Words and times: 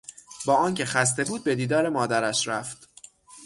با 0.45 0.55
آنکه 0.55 0.85
خسته 0.85 1.23
بود 1.23 1.43
به 1.43 1.55
دیدار 1.55 1.89
مادرش 1.89 2.47
رفت. 2.47 2.89